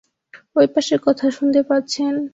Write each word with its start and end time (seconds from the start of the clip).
ওইপাশে 0.55 0.95
কথা 1.05 1.25
শুনতে 1.29 1.61
পাচ্ছেন? 1.63 2.13